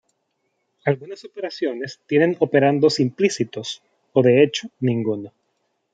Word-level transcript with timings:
Algunas 0.83 1.23
operaciones 1.25 1.99
tienen 2.07 2.35
operandos 2.39 2.99
implícitos, 2.99 3.83
o 4.13 4.23
de 4.23 4.41
hecho 4.43 4.67
ninguno. 4.79 5.31